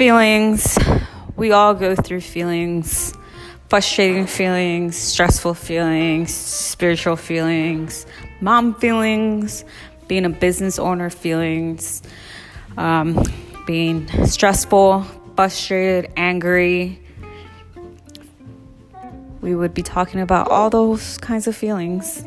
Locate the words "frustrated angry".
15.36-16.98